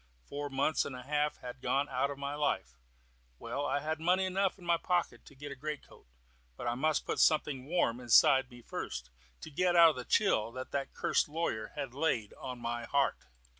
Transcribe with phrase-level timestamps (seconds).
[0.25, 2.73] Four months and a half had gone out of my life.
[3.37, 6.07] Well, I had money enough in my pocket to get a greatcoat;
[6.57, 9.11] but I must put something warm inside me first,
[9.41, 13.27] to get out the chill that cursed lawyer had laid on my heart.